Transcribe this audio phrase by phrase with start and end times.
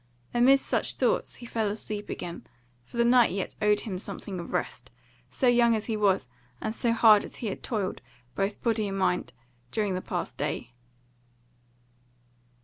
[0.33, 2.47] Amidst such thoughts he fell asleep again,
[2.81, 4.89] for the night yet owed him something of rest,
[5.29, 6.27] so young as he was
[6.59, 8.01] and so hard as he had toiled,
[8.33, 9.31] both body and mind,
[9.69, 10.73] during the past day.